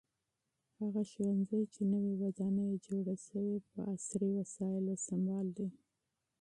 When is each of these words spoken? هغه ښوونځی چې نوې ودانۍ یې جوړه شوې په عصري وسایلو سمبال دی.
هغه 0.79 1.01
ښوونځی 1.11 1.61
چې 1.73 1.81
نوې 1.93 2.13
ودانۍ 2.21 2.65
یې 2.71 2.77
جوړه 2.87 3.15
شوې 3.25 3.57
په 3.69 3.77
عصري 3.93 4.29
وسایلو 4.39 4.93
سمبال 5.07 5.47
دی. 5.57 5.69